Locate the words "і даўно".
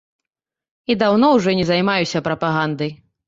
0.93-1.29